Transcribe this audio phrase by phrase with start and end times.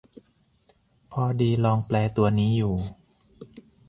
[1.11, 2.75] พอดีลองแปลตัวนี้อยู่